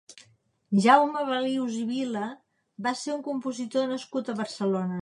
Jaume 0.85 1.21
Balius 1.27 1.77
i 1.81 1.85
Vila 1.91 2.25
va 2.89 2.95
ser 3.03 3.15
un 3.19 3.25
compositor 3.31 3.89
nascut 3.95 4.35
a 4.35 4.39
Barcelona. 4.43 4.99